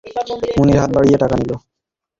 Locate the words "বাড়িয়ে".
0.95-1.17